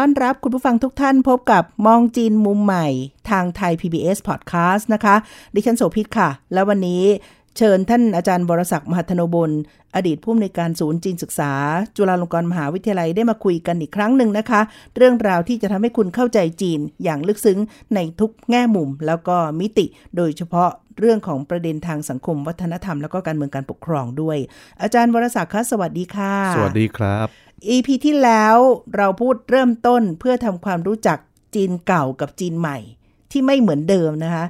[0.00, 2.86] ต้อนรับคุณผู้ฟังทุกท่านพบกับมองจีนมุมใหม่
[3.30, 5.16] ทางไทย PBS Podcast นะคะ
[5.54, 7.02] ดิฉันโสภิตค่ะ แล้ววันนี้
[7.56, 9.50] เชิญท่านอาจารย์บรศักดิ์มหัทโนบล
[9.96, 11.52] อดีตผู้อำนวยการศูนย์จีนศึกษา
[11.96, 14.60] จุฬาลงกรณ์มหาวิทยาลัยได้มาคุยกันอีกครั้งหนึ่งนะคะ
[14.96, 17.58] เรื่องราวที่จะทำให้คุณเข้าใจจีนอย่างลึกซึ้ง
[17.94, 19.86] ในทุกแง่มุม แล้วก็มิติ
[20.16, 24.36] โดยเฉพาะเรื่องของประเด็นทางสังคม วัฒนธรรม แล้วก็การเมืองการปกครองด้วย
[24.82, 28.56] อาจารย์บรศักดิ์คะสวัสดีค่ะ สวัสดีครับ EP ที่แล้ว
[28.96, 31.18] เราพูดเริ่มต้นเพื่อทำความรู้จัก
[31.54, 32.78] จีนเก่ากับจีนใหม่
[33.30, 34.44] ที่ไม่เหมือนเดิมนะคะ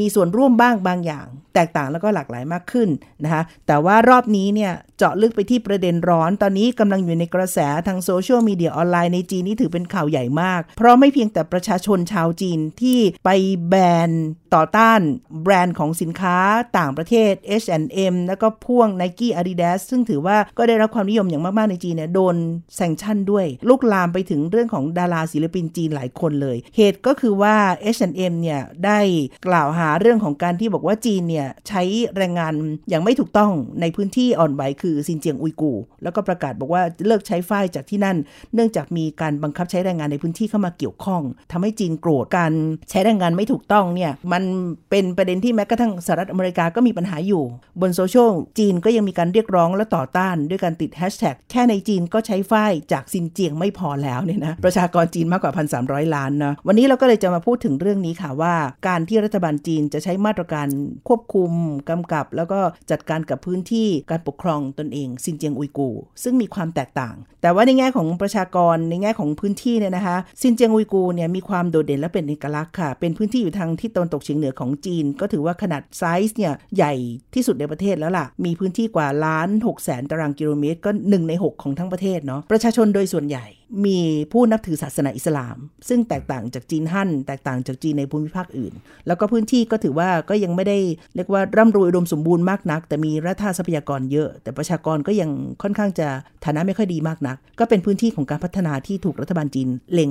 [0.00, 2.88] มีส่วนร่วมบ้างบางอย่าง แตกต่างแล้วก็หลากหลายมากขึ้น
[3.24, 13.30] นะคะ แต่ว่ารอบนี้เนี่ยเจาะลึกไปที่ประเด็นร้อน ตอนนี้กำลังอยู่ในกระแสทางโซเชียลมีเดียออนไลน์ในจีนนี่ถือเป็นข่าวใหญ่มาก เพราะไม่เพียงแต่ประชาชนชาวจีนที่ไป
[13.68, 13.74] แบ
[14.08, 14.10] น
[14.54, 15.00] ต่อต้าน
[15.42, 16.36] แบรนด์ของสินค้า
[16.78, 22.36] ต่างประเทศ H&M แล้วก็พ่วง Nike Adidas ซึ่งถือว่าก็ได้รับความนิยมอย่างมาก ๆ ในจีนเนี่ยโดน
[22.76, 27.56] แซงชั่นด้วยลุกลามไปถึงเรื่องของดาราศิลปินจีนหลายคนเลย เหตุก็คือว่า
[27.96, 28.98] H&M เนี่ยได้
[29.46, 31.82] กล่าวหาเรื่องของการที่บอกว่าจีนเนี่ยใช้
[32.16, 32.54] แรงงาน
[32.88, 38.16] อย่างไม่ถูกต้องในพื้นที่อ่อนไหวคือซินเจียงอุยกู แล้วก็ประกาศบอกว่าเลิกใช้ฝ้ายจากที่นั่น
[38.54, 42.52] เนื่องจากมีการบังคับใช้แรงงานในพื้นที่เข้ามาเกี่ยวข้องทำให้จีนโกรธการ
[42.90, 44.42] ใช้แรงงานไม่ถูกต้องเนี่ยมัน
[44.90, 47.42] เป็นประเด็นที่แม้กระทั่งสหรัฐอเมริกาก็มีปัญหาอยู่
[47.80, 55.52] บนโซเชียลจีนก็ยังมีการเรียกร้องและต่อต้านด้วยการติดแฮชแท็กแค่ในจีนก็ใช้ฝ้ายจากซินเจียงไม่พอแล้วเนี่ยนะประชากรจีนมากกว่า
[55.84, 58.54] 1,300 ล้านนะวันนี้เราก็เลยจะมาพูดถึงเรื่องนี้ค่ะว่า
[58.88, 60.68] การที่รัฐบาลจีนจะใช้มาตรการ
[61.08, 61.50] ควบคุม
[61.90, 62.60] กำกับ แล้วก็
[62.90, 65.90] จัดการกับพื้นที่การปกครองตนเองซินเจียงอุยกูร์
[66.22, 76.94] ซึ่งมีความแตกต่าง แต่ว่าในแง่ของประชากรในแง่ของพื้นที่เนี่ยนะคะซินเจียงอุยกูร์เนี่ยมีความโดดเด่นและเป็นเอกลักษณ์ค่ะ เป็นพื้นที่อยู่ทางที่ตะวันตกเฉียงเหนือของจีน ก็ถือว่าขนาดไซส์เนี่ยใหญ่
[77.34, 83.46] ที่สุดในประเทศแล้วล่ะ มีพื้นที่กว่าล้าน6แสนตารางกิโลเมตร ก็1ใน 6 ของทั้งประเทศเนาะประชาชนโดยส่วนใหญ่
[83.84, 83.98] มี
[84.32, 85.56] ผู้นับถือศาสนาอิสลาม
[85.88, 88.72] ซึ่งแตกต่างจากจีนฮั่นแตกต่างจากจีนในภูมิภาคอื่น
[89.06, 90.78] แล้วก็พื้นที่ก็ถือว่าก็ยังไม่ได้
[91.14, 95.30] เรียกว่าร่ำรวยอุดมสมบูรณ์มากนัก แต่มีแร่ธาตุทรัพยากรเยอะ แต่ประชากรก็ยัง
[95.62, 96.08] ค่อนข้างจะ
[96.44, 100.10] ฐานะไม่ค่อยดีมากนัก ก็เป็นพื้นที่ของการพัฒนาที่ถูกรัฐบาลจีนเล็ง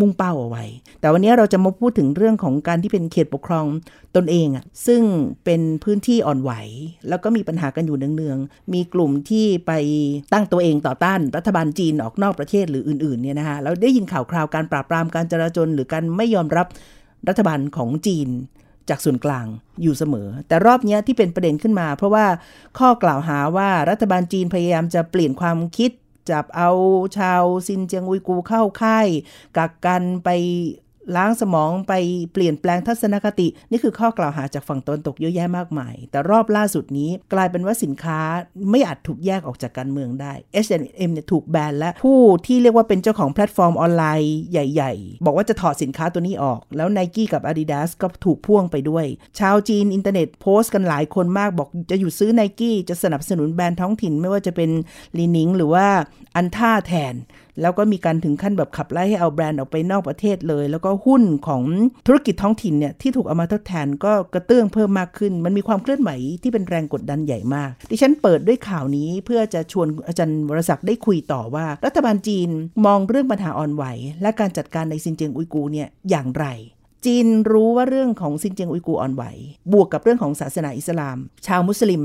[0.00, 0.64] มุ่งเป้าเอาไว้
[1.00, 3.66] แต่วันนี้เราจะมาพูดถึงเรื่องของการที่เป็นเขตปกครอง
[4.16, 5.02] ตนเองอะซึ่ง
[5.44, 6.52] เป็นพื้นที่อ่อนไหว
[7.08, 9.72] แล้วก็มีปัญหากันอยู่เนืองๆมีกลุ่มที่ไป
[10.32, 16.66] ตั้งตัวเองต่อต้านรัฐบาลจีนออกนอกประเทศหรืออื่นๆเนี่ยนะคะเราได้ยินข่าวคราวการปราบปรามการจราจนหรือการไม่ยอมรับ
[17.28, 18.28] รัฐบาลของจีน
[18.88, 19.46] จากส่วนกลาง
[19.82, 22.26] อยู่เสมอ แต่รอบนี้ที่เป็นประเด็นขึ้นมา เพราะว่า
[22.78, 25.90] ข้อกล่าวหาว่ารัฐบาลจีนพยายามจะเปลี่ยนความคิด
[26.30, 26.70] จับเอา
[27.18, 29.08] ชาวซินเจียงอุยกูร์เข้าค่าย
[29.56, 30.28] กักกันไป
[31.16, 31.92] ล้างสมองไป
[32.32, 38.20] เปลี่ยนแปลงทัศนคติ นี่คือข้อกล่าวหาจากฝั่งตะวันตกเยอะแยะมากมาย แต่รอบล่าสุดนี้กลายเป็นว่าสินค้า
[38.70, 40.32] ไม่อาจถูกแยกออกจากการเมืองได้
[40.66, 49.06] H&M เนี่ยถูกแบนและผู้ที่เรียกว่าเป็นเจ้าของแพลตฟอร์มออนไลน์ใหญ่ ๆ บอกว่าจะถอดสินค้าตัวนี้ออก แล้ว Nike กับ Adidas ก็ถูกพ่วงไปด้วย
[49.38, 54.70] ชาวจีนอินเทอร์เน็ตโพสต์กันหลายคนมากบอกจะหยุดซื้อ n i กี้จะสนับสนุนแบรนด์ท้องถิ่นไม่ว่าจะเป็น
[55.18, 55.86] ลีนิงหรือว่า
[56.36, 57.14] อันท่าแทน
[57.60, 61.62] แล้วก็มีการถึงขั้นแบบขับไล่ให้เอาแบรนด์ออกไปนอกประเทศเลย แล้วก็หุ้นของ
[62.06, 66.10] ธุรกิจท้องถิ่นเนี่ยที่ถูกเอามาทดแทนก็กระเตื้องเพิ่มมากขึ้น มันมีความเคลื่อนไหว
[66.42, 72.48] ที่เป็นแรงกดดันใหญ่มาก ดิฉันเปิดด้วยข่าวนี้เพื่อจะชวนอาจารย์วรศักดิ์ได้คุยต่อว่า รัฐบาลจีน
[72.86, 73.84] มองเรื่องปัญหาอ่อนไหว
[74.22, 76.46] และการจัดการในซินเจียงอุยกูร์เนี่ยอย่างไร
[77.06, 79.24] จีนรู้ว่าเรื่องของซินเจียงอุยกูร์อ่อนไหว
[79.72, 82.02] บวกกับเรื่องของศาสนาอิสลาม ชาวมุสลิม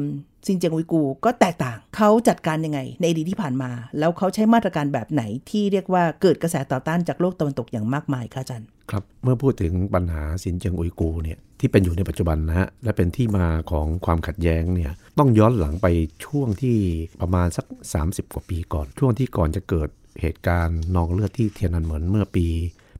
[0.47, 15.87] ซินเจียงอุยกูร์ก็แตกต่าง เขาจัดการยังไง ในอดีตที่ผ่านมา แล้วเขาใช้มาตรการแบบไหนที่เรียกว่าเกิดกระแสต่อต้านจากโลกตะวันตกอย่างมากมายคะอาจารย์ครับ เมื่อพูดถึงปัญหาซินเจียงอุยกูร์เนี่ยที่เป็นอยู่ในปัจจุบันนะฮะและเป็นที่มาของความขัดแย้งเนี่ยต้องย้อนหลังไป
[16.25, 16.77] ช่วงที่
[17.21, 17.65] ประมาณสัก
[18.01, 19.89] 30 กว่าปีก่อน ช่วงที่ก่อนจะเกิด
[20.21, 22.47] เหตุการณ์นองเลือดที่เทียนันเหมินเมื่อปี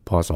[0.07, 0.31] พศ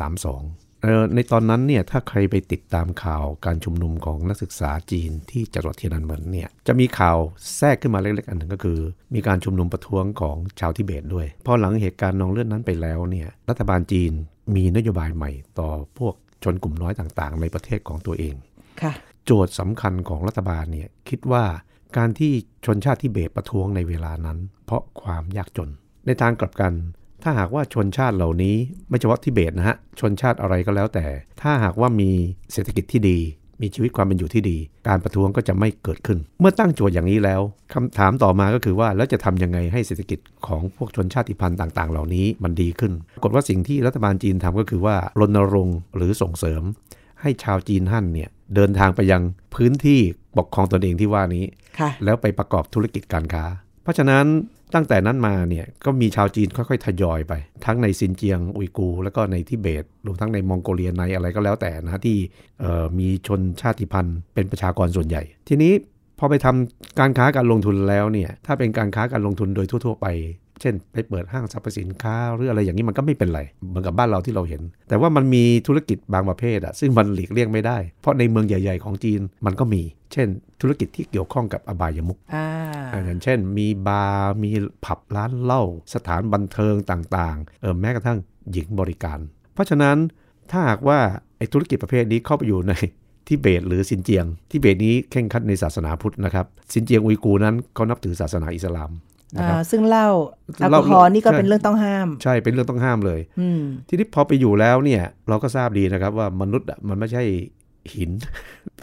[0.00, 0.71] 2532
[1.14, 7.18] ในตอนนั้นเนี่ยถ้าใครไปติดตามข่าวการชุมนุมของนักศึกษาจีนที่จังหวัดเทียนนันเหมินเนี่ยจะมีข่าว
[7.56, 8.78] แทรกขึ้นมาเล็กๆ อันหนึ่งก็คือ
[9.14, 14.12] มีการชุมนุมประท้วงของชาวทิเบตด้วย พอหลังเหตุการณ์นองเลือดนั้นไปแล้วเนี่ยรัฐบาลจีน
[14.54, 16.14] มีนโยบายใหม่ต่อพวก
[16.44, 18.34] ชนกลุ่มน้อยต่างๆ ในประเทศของตัวเอง
[18.82, 18.92] ค่ะ
[19.24, 21.44] โจทย์สำคัญของรัฐบาลเนี่ยคิดว่า
[21.96, 22.32] การที่
[22.64, 25.70] ชนชาติทิเบตประท้วงในเวลานั้น เพราะความยากจน
[26.06, 26.72] ในทางกลับกัน
[27.22, 28.56] ถ้าหากว่าชนชาติเหล่านี้
[28.88, 31.06] ไม่เฉพาะทิเบตนะฮะ ชนชาติอะไรก็แล้วแต่
[31.40, 32.10] ถ้าหากว่ามี
[32.52, 33.18] เศรษฐกิจที่ดี
[33.62, 34.56] มีชีวิตความเป็นอยู่ที่ดี
[34.88, 37.40] การประท้วงก็จะไม่เกิดขึ้น เมื่อตั้งโจทย์อย่างนี้แล้ว
[37.74, 46.62] คำถามต่อมาก็คือว่าแล้วจะทำยังไงให้เศรษฐกิจของพวกชนชาติพันธุ์ต่าง ๆ เหล่านี้มันดีขึ้นปรากฏว่าสิ่งที่รัฐบาลจีนทำก็คือว่ารณรงค์หรือส่งเสริม
[47.20, 49.22] ให้ชาวจีนฮั่นเนี่ยเดินทางไปยัง
[49.54, 50.00] พื้นที่
[50.38, 51.44] ปกครองตนเองที่ว่านี้
[51.78, 53.44] ค่ะแล้วไปประกอบธุรกิจการค้า
[53.82, 54.24] เพราะฉะนั้น
[54.74, 57.32] ตั้งแต่นั้นมาเนี่ยก็มีชาวจีนค่อยๆ ทยอยไป
[57.66, 62.16] ทั้งในซินเจียงอุยกู แล้วก็ในทิเบตรวมทั้งในมองโกเลียในอะไรก็แล้วแต่นะที่
[62.98, 65.72] มีชนชาติพันธุ์เป็นประชากรส่วนใหญ่ ทีนี้
[66.18, 70.06] พอไปทำการค้าการลงทุนแล้วเนี่ยถ้าเป็นการค้าการลงทุนโดยทั่ว ๆ ไป
[70.60, 79.82] เช่น ไปเปิดห้างสรรพสินค้า หรืออะไรอย่างนี้มันก็ไม่เป็นไร เหมือนกับบ้านเราที่เราเห็น แต่ว่ามันมีธุรกิจบางประเภทอะซึ่งมันหลีกเลี่ยงไม่ได้ เพราะในเมืองใหญ่ ๆ ของจีนมันก็มี
[80.12, 80.28] เช่น
[80.60, 82.46] ธุรกิจที่เกี่ยวข้องกับอบายมุขอ่า
[82.92, 84.50] อ่าอย่างเช่น มีบาร์มี
[84.84, 85.62] ผับร้านเหล้า
[85.94, 88.18] สถานบันเทิงต่างๆเออแม้กระทั่ง
[88.52, 89.18] หญิงบริการ
[89.54, 89.96] เพราะฉะนั้น
[90.50, 90.98] ถ้าหากว่า
[91.38, 92.72] ไอ้ธุรกิจประเภทนี้เข้าไปอยู่ใน
[93.28, 98.90] ทิเบตหรือซินเจียงทิเบตนี้เข่งครัดในศาสนาพุทธนะครับซินเจียงอุยกูนั้นเขานับถือศาสนาอิสลาม
[99.36, 100.08] นะครับอ่าซึ่งเหล้า
[100.58, 107.22] แอลเหล้ากอฮอล์นี่ก็ใช่เป็นเรื่องต้องห้าม ใช่เป็นเรื่องต้องห้ามเลยอืมทีนี้พอไปอยู่แล้วเนี่ยเราก็ทราบดีนะครับว่ามนุษย์อะมันไม่ใช่
[107.94, 108.10] หิน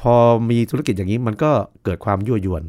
[0.02, 0.14] พอ
[0.50, 1.52] มีธุรกิจอย่างนี้มันก็
[1.84, 2.64] เกิดความยั่วยวน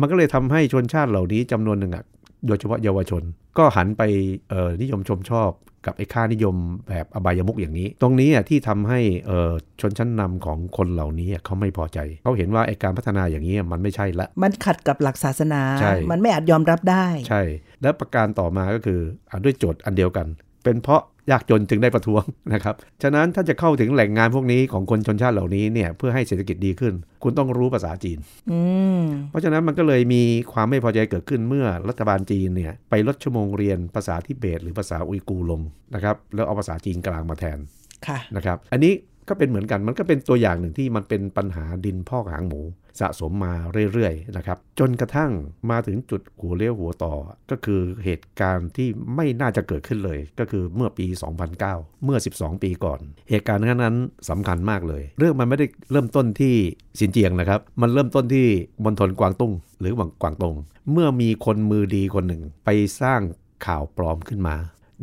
[0.00, 2.04] มันก็เลยทำให้ชนชาติเหล่านี้จำนวนหนึ่งอะ
[2.46, 3.22] โดยเฉพาะเยาวชน
[3.58, 4.02] ก็หันไป
[4.50, 5.50] เอ่อนิยมชมชอบ
[5.86, 6.56] กับไอ้ค่านิยม
[6.88, 17.42] แบบอบายมุกอย่างนี้ ตรงนี้อะที่ทำให้เอ่อชนชั้นนำของคนเหล่านี้อะเขาไม่พอใจ เขาเห็นว่าไอ้การพัฒนาอย่างนี้อะมันไม่ใช่ละ มันขัดกับหลักศาสนาใช่มันไม่อาจยอมรับได้ ใช่
[17.82, 19.00] และประการต่อมาก็คือ
[19.30, 20.26] อะด้วยโจทย์อันเดียวกัน
[20.64, 22.22] เป็นเพราะ ยากจนจึงได้ประท้วง
[22.54, 28.18] นะครับ ฉะนั้นถ้าจะเข้าถึงแหล่งงานพวกนี้ของคนชนชาติเหล่านี้เนี่ยเพื่อให้เศรษฐกิจดีขึ้น คุณต้องรู้ภาษาจีน
[28.50, 28.58] อื
[29.00, 30.22] มเพราะฉะนั้นมันก็เลยมี
[30.52, 35.60] ความไม่พอใจเกิดขึ้นเมื่อรัฐบาลจีนเนี่ยไปลดชั่วโมงเรียนภาษาทิเบต หรือภาษาอุยกูร์ลง
[35.94, 37.58] นะครับแล้วเอาภาษาจีนกลางมาแทน
[38.06, 38.92] ค่ะนะครับ อันนี้
[39.28, 42.60] ก็เป็นเหมือนกันมันก็เป็นตัวอย่างหนึ่งที่มันเป็นปัญหาดินพอกหางหมู
[43.00, 43.54] สะสมมา
[43.92, 45.30] เรื่อยๆนะครับ จนกระทั่ง
[45.70, 47.14] มาถึงจุดหัวเลี้ยวหัวต่อ
[47.50, 51.06] ก็คือเหตุการณ์ที่ไม่น่าจะเกิดขึ้นเลย ก็คือเมื่อปี
[51.54, 51.60] 2009
[52.04, 53.96] เมื่อ 12 ปีก่อน เหตุการณ์นั้น
[54.30, 56.54] สำคัญมากเลย เรื่องมันไม่ได้เริ่มต้นที่
[57.00, 58.46] สินเจียงนะครับ มันเริ่มต้นที่
[58.84, 59.92] มณฑลกวางตุ้ง หรือ
[60.22, 60.54] กวางตง
[60.92, 62.70] เมื่อมีคนมือดีคนหนึ่งไป
[63.00, 63.20] สร้าง
[63.66, 64.56] ข่าวปลอมขึ้นมา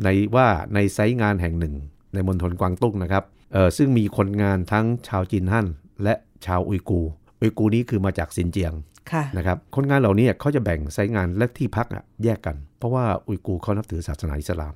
[0.04, 1.74] ในว่าในไซต์งานแห่งหนึ่ง
[2.14, 5.66] ในมณฑลกวางตุ้งนะครับเอ่อซึ่งมีคนงานทั้งชาวจีนฮั่น
[6.02, 6.14] และ
[6.46, 7.10] ชาวอุยกูร์
[7.40, 8.74] อุยกูร์นี้คือมาจากซินเจียง
[9.12, 14.74] ค่ะนะครับคนงานเหล่านี้เขาจะแบ่งไซต์งานและที่พักอะแยกกัน เพราะว่าอุยกูร์เขานับถือศาสนาอิสลาม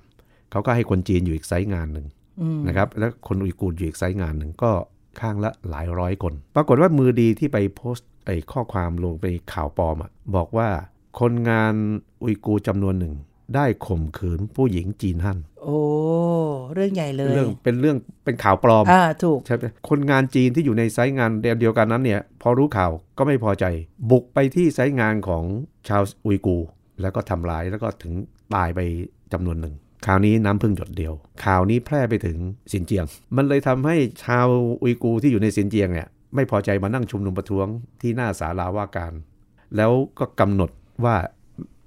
[0.50, 2.06] เขาก็ให้คนจีนอยู่อีกไซต์งานหนึ่ง
[2.40, 4.70] อืมนะครับแล้วคนอุยกูร์อยู่อีกไซต์งานหนึ่งก็
[5.20, 10.68] ข้างละหลายร้อยคน ปรากฏว่ามือดีที่ไปโพสต์ไอ้ข้อความลงไปข่าวปลอมอะบอกว่า
[11.20, 11.74] คนงาน
[12.22, 13.14] อุยกูร์จำนวนหนึ่ง
[13.54, 15.78] ได้ข่มขืนผู้หญิงจีนฮั่นโอ้
[16.74, 21.30] เรื่องใหญ่เลยเรื่องเป็นเรื่องเป็นข่าวปลอมอ่าถูกใช่ไหมคนงานจีนที่อยู่ในไซต์งาน
[21.60, 23.64] เดียวกันนั้นเนี่ย พอรู้ข่าวก็ไม่พอใจ
[24.10, 25.44] บุกไปที่ไซต์งานของ
[25.88, 26.68] ชาวอุยกูร์
[27.00, 28.12] แล้วก็ทำร้ายแล้วก็ถึง
[28.54, 28.80] ตายไป
[29.32, 29.74] จำนวนหนึ่ง
[30.06, 31.14] ข่าวนี้น้ำพึ่งหยดเดียว
[31.44, 32.38] ข่าวนี้แพร่ไปถึง
[32.72, 33.04] สินเจียง
[33.36, 34.46] มันเลยทำให้ชาว
[34.82, 37.66] อุยกูร์ที่อยู่ในสินเจียงเนี่ยไม่พอใจมานั่งชุมนุมประท้วง
[38.00, 39.12] ที่หน้าศาลาว่าการ
[39.76, 40.70] แล้วก็กำหนด
[41.04, 41.16] ว่า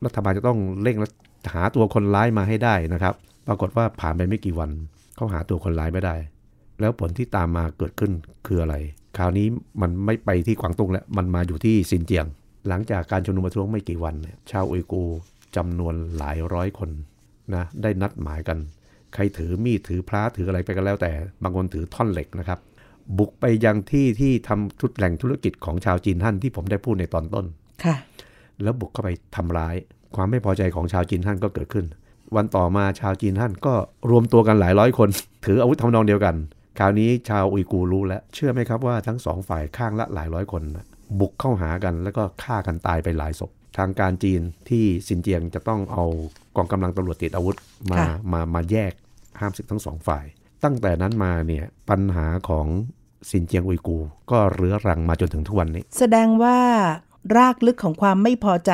[0.05, 0.97] รัฐบาลจะต้องเร่ง
[1.53, 3.13] หาตัวคนร้ายมาให้ได้นะครับ
[3.47, 4.69] ปรากฏว่าผ่านไปไม่กี่วัน
[5.15, 6.15] เขาหาตัวคนร้ายไม่ได้
[6.79, 8.11] แล้วผลที่ตามมาเกิดขึ้น
[8.47, 8.75] คืออะไร
[9.17, 9.47] คราวนี้
[9.81, 12.25] มันไม่ไปที่กวางตุ้งแล้ว มันมาอยู่ที่ซินเจียง
[12.67, 15.17] หลังจากการชุมนุมประท้วงไม่กี่วันเนี่ยชาวอุยกูร์
[15.55, 16.89] จำนวนหลายร้อยคน
[17.55, 18.57] นะได้นัดหมายกัน
[19.13, 21.11] ใครถือมีดถือพระถืออะไรไปก็แล้วแต่
[21.43, 22.59] บางคนถือท่อนเหล็กนะครับ
[23.17, 27.45] บุกไปยังที่ที่ทำทุดแหล่งธุรกิจของชาวจีนท่านที่ผมได้พูดในตอนต้น
[27.83, 27.95] ค่ะ
[28.63, 29.75] แล้วบุกเข้าไปทำร้าย
[30.15, 31.85] ความไม่พอใจของชาวจีนท่านก็เกิดขึ้น
[32.35, 33.73] วันต่อมาชาวจีนท่านก็
[34.09, 35.09] รวมตัวกันหลายร้อยคน
[35.45, 36.35] ถืออาวุธทำนองเดียวกัน
[36.79, 40.85] คราวนี้ชาวอุยกูร์รู้แล้ว เชื่อไหมครับว่าทั้งสองฝ่ายข้างละหลายร้อยคนน่ะ
[41.19, 46.05] บุกเข้าหากันแล้วก็ฆ่ากันตายไปหลายศพทางการจีนที่ซินเจียงจะต้องเอา
[46.55, 47.57] กองกำลังตำรวจติดอาวุธ
[47.91, 48.91] มาค่ะมามาแยก
[49.39, 50.25] ห้ามศึกทั้งสองฝ่าย
[50.63, 52.67] ตั้งแต่นั้นมาเนี่ยปัญหาของ
[53.29, 56.57] ซินเจียงอุยกูร์ก็เรื้อรังมาจนถึงทุกวันนี้ แสดงว่า
[57.35, 58.73] รากลึกของความไม่พอใจ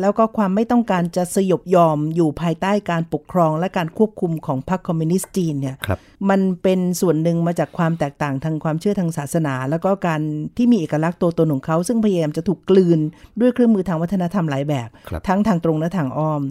[0.00, 5.98] แล้วก็ความไม่ต้องการจะสยบยอมอยู่ภายใต้การปกครองและการควบคุมของพรรคคอมมิวนิสต์จีนเนี่ยครับ
[6.30, 10.20] มันเป็นส่วนหนึ่งมาจากความแตกต่างทางความเชื่อทางศาสนา แล้วก็การ
[10.56, 12.98] ที่มีเอกลักษณ์ตัวตนของเขาซึ่งพยายามจะถูกกลืน
[13.40, 16.42] ด้วยเครื่องมือทางวัฒนธรรมหลายแบบครับทั้งทางตรงและทางอ้อม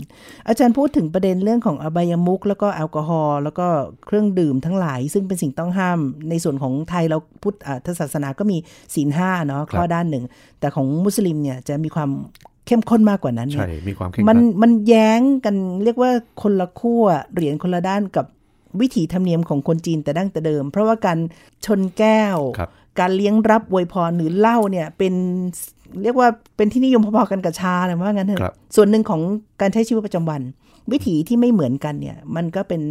[0.47, 3.67] อาจารย์พูดถึงประเด็นเรื่องของอบายมุกแล้วก็แอลกอฮอล์แล้วก็
[4.07, 8.57] เครื่องดื่มทั้งหลาย ซึ่งเป็นสิ่งต้องห้าม ในส่วนของไทยเราพุทธอ่าศาสนาก็มี
[8.95, 10.23] ศีลห้าเนาะข้อด้านหนึ่ง
[10.59, 12.09] แต่ของมุสลิมเนี่ยจะมีความ
[12.67, 16.11] เข้มข้นมากกว่านั้นเนี่ใช่ยมีความเคร่งคมันรัดมันแย้งกันเรียกว่า
[16.41, 18.25] คนละขั้วเหรียญคนละด้านกับ
[18.81, 21.17] วิถีธรรมเนียมของคนจีนแต่ดั้งแต่เดิม เพราะว่าการ
[21.65, 25.13] ชนแก้วครับการเลี้ยงรับอวยพรหรือเหล้าเนี่ยเป็น
[26.03, 29.21] เรียกว่าเป็นที่นิยมพอๆกันกับชาเลยว่างั้นเถครับอะส่วนหนึ่งของ
[29.61, 30.41] การใช้ชีวิตประจำวัน
[30.91, 32.81] วิถีที่ไม่เหมือนกันเนี่ย มันก็เป็น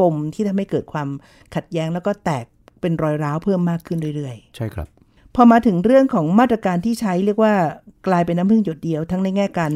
[0.00, 1.08] ปมที่ทำให้เกิดความ
[1.54, 2.44] ขัดแย้งแล้วก็แตก
[2.80, 4.88] เป็นรอยร้าวเพิ่มมากขึ้นเรื่อยๆ ใช่ครับ
[5.36, 7.54] พอมาถึงเรื่องของมาตรการที่ใช้เรียกว่า
[8.08, 9.72] กลายเป็นน้ำพึ่งหยดเดียวทั้งในแง่การ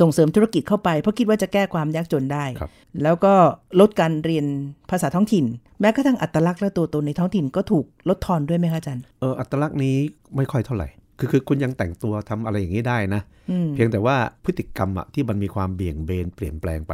[0.00, 2.70] ส่งเสริมธุรกิจเข้าไป เพราะคิดว่าจะแก้ความยากจนได้ครับ
[3.02, 3.34] แล้วก็
[3.80, 4.46] ลดการเรียน
[4.90, 5.44] ภาษาท้องถิ่น
[5.80, 9.96] แม้กระทั่งอัตลักษณ์และตัวตนในท้องถิ่นก็ถูกลดทอนด้วยไหมคะอาจารย์เอออัตลักษณ์นี้
[10.36, 10.88] ไม่ค่อยเท่าไหร่
[11.18, 16.92] คือคือคุณยังแต่งตัวทำอะไรอย่างนี้ได้นะอืมเพียงแต่ว่าพฤติกรรมอะที่มันมีความเบี่ยงเบนเปลี่ยนแปลงไป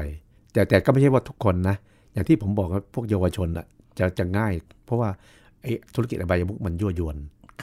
[0.53, 1.77] แต่แต่ก็ไม่ใช่ว่าทุกคนนะ
[2.13, 3.67] อย่างที่ผมบอกว่าพวกเยาวชนอะ
[3.99, 4.53] จะจะง่าย
[4.85, 5.09] เพราะว่า
[5.63, 7.17] ไอ้ธุรกิจอบายมุกมันยั่วยวน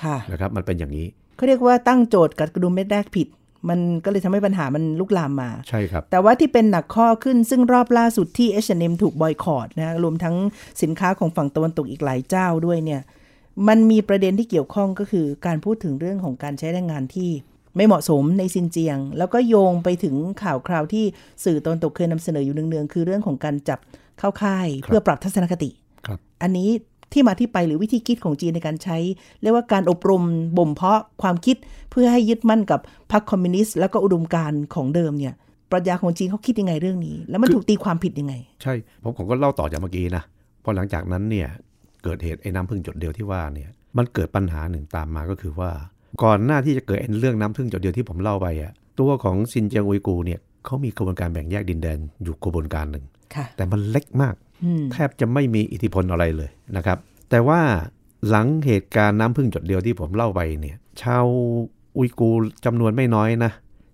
[0.03, 3.27] ค่ะนะครับมันเป็นอย่างนี้เขาเรียกว่าตั้งโจทย์กัดกระดุมเม็ดแรกผิด
[3.69, 10.35] มันก็เลยทำให้ปัญหามันลุกลามมา ใช่ครับ แต่ว่าที่เป็นหนักข้อขึ้นซึ่งรอบล่าสุดที่ H&M ถูกบอยคอรดนะรวมทั้ง
[10.81, 13.01] สินค้าของฝั่งตะวันตกอีกหลายเจ้าด้วยเนี่ย
[13.67, 17.29] มันมีประเด็นที่เกี่ยวข้องก็คือการพูดถึงเรื่องของการใช้แรงงานที่
[17.75, 21.05] ไม่เหมาะสมในซินเจียง แล้วก็โยงไปถึงข่าวคราวที่
[21.43, 23.79] สื่อตะวันตกเคยนำเสนออยู่เนืองๆ คือเรื่องของการจับ
[24.19, 25.69] เข้าค่าย เพื่อปรับทัศนคติ
[26.07, 26.69] ครับอันนี้
[27.15, 28.97] ที่มาที่ไปหรือวิธีคิดของจีนในการใช้
[29.41, 30.23] เรียกว่าการอบรม
[30.57, 31.55] บ่มเพาะความคิด
[31.91, 32.79] เพื่อให้ยึดมั่นกับ
[33.11, 35.33] พรรคคอมมิวนิสต์แล้วก็อุดมการณ์ของเดิมเนี่ย
[35.71, 40.23] ปรัชญาของจีนเขาคิดยังไงเรื่องนี้ แล้วมันถูกตีความผิดยังไง ใช่ผมผมก็เล่าต่อจากเมื่อกี้นะ
[40.63, 41.47] พอหลังจากนั้นเนี่ย
[42.03, 45.71] เกิดเหตุไอ้น้ำพึ่งหยดเดียวที่ว่าเนี่ยมันเกิดปัญหาหนึ่งตามมาก็คือว่า
[46.23, 53.05] ก่อนหน้าที่จะเกิดไอ้เรื่องน้ำพึ่งหยดเดียวที่ผมเล่าไปอะตัวของซินเจียงอุยกูเนี่ยเขามีกระบวนการแบ่งแยกดินแดนอยู่กระบวนการหนึ่ง
[53.35, 54.44] ค่ะแต่มันเล็กมากอืม
[54.91, 56.97] แทบจะไม่มีอิทธิพลอะไรเลยนะครับ
[57.29, 57.61] แต่ว่า
[58.29, 61.25] หลังเหตุการณ์น้ำพึ่งหยดเดียวที่ผมเล่าไปเนี่ยชาว
[61.97, 63.51] อุยกูร์จำนวนไม่น้อยนะ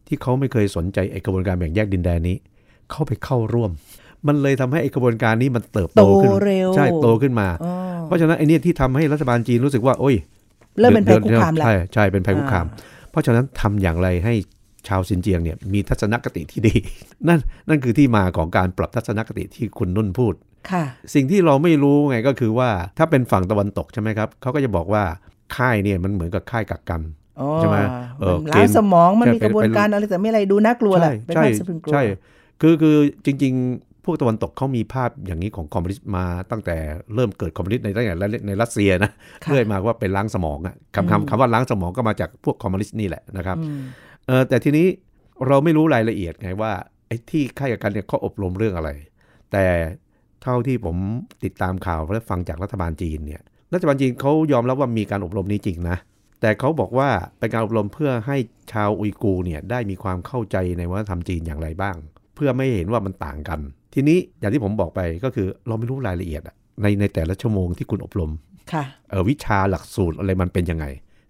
[0.08, 2.36] ที่เขาไม่เคยสนใจไอ้กระบวนการแบ่งแยกดินแดนนี้
[2.92, 3.72] เข้าไปเข้าร่วม
[4.28, 7.74] มันเลยทำให้ไอ้กระบวนการนี้มันเติบโตขึ้นโตเร็วใช่โตขึ้นมาอ๋อ
[8.06, 10.16] เพราะฉะนั้นไอ้เนี่ยที่ทำให้รัฐบาลจีนรู้สึกว่า โอ้ย
[10.80, 12.76] เริ่มเป็นภัยคุกคามแล้วใช่ใช่เป็นภัยคุกคามอ่
[13.12, 14.34] เพราะฉะนั้นทำอย่างไรให้
[14.88, 16.74] ชาวซินเจียงเนี่ยมีทัศนคติที่ดี
[17.28, 17.40] นั่น
[17.70, 20.51] นั่นคือที่มาของการปรับทัศนคติที่คุณนุ่นพูดค่ะ
[21.14, 25.04] สิ่งที่เราไม่รู้ไงก็คือว่าถ้าเป็นฝั่งตะวันตกใช่ไหมครับเขาก็จะบอกว่า
[25.56, 27.02] ค่ายเนี่ยมันเหมือนกับค่ายกักกัน
[27.40, 27.78] อ๋อใช่ไหม
[28.20, 32.04] เออมันล้างเกณฑ์สมองมันมีใช่กระบวนเป็นการอะไรแต่ไม่อะไรดูน่ากลัวแหละเป็นใช่ภาพสะพรึงกลัวใช่
[32.62, 36.78] คือคือจริง ๆ พวกตะวันตกเขามีภาพอย่างนี้ของคอมมิวนิสต์มาตั้งแต่
[37.16, 38.14] เริ่มเกิดคอมมิวนิสต์ในตั้งแต่
[38.48, 39.12] ในรัสเซียนะ
[39.44, 43.82] ค่ะเรื่อยมาว่าเป็นล้างสมองอะคำอืมคำคำว่าล้างสมองก็มาจากพวกคอมมิวนิสต์นี่แหละนะครับอืม
[44.28, 44.88] เออแต่ทีนี้
[45.48, 46.72] เราไม่รู้รายละเอียดไงว่า
[47.08, 48.90] ไอ้ที่ค่ายกักกันเนี่ยเขาอบรมเรื่องอะไร
[49.52, 49.66] แต่
[50.44, 50.98] เท่าที่ผม
[51.44, 53.42] ติดตามข่าวและฟังจากรัฐบาลจีนเนี่ย
[53.74, 55.98] รัฐบาลจีนเขายอมรับว่ามีการอบรมนี้จริงนะ
[56.42, 58.38] แต่เขาบอกว่าเป็นการอบรมเพื่อให้
[58.72, 61.96] ชาวอุยกูร์เนี่ยได้มีความเข้าใจในวัฒนธรรมจีนอย่างไรบ้าง
[62.36, 63.60] เพื่อไม่ให้เห็นว่ามันต่างกัน
[63.94, 68.32] ทีนี้อย่างที่ผมบอกไปก็คือเราไม่รู้รายละเอียดอะในในแต่ละชั่วโมงที่คุณอบรม
[68.74, 70.86] ค่ะเออวิชาหลักสูตรอะไรมันเป็นยังไง